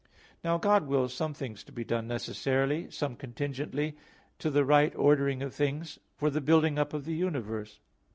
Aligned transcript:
Now 0.43 0.57
God 0.57 0.87
wills 0.87 1.13
some 1.13 1.35
things 1.35 1.63
to 1.63 1.71
be 1.71 1.83
done 1.83 2.07
necessarily, 2.07 2.89
some 2.89 3.15
contingently, 3.15 3.95
to 4.39 4.49
the 4.49 4.65
right 4.65 4.95
ordering 4.95 5.43
of 5.43 5.53
things, 5.53 5.99
for 6.17 6.31
the 6.31 6.41
building 6.41 6.79
up 6.79 6.91
of 6.95 7.05
the 7.05 7.13
universe. 7.13 7.79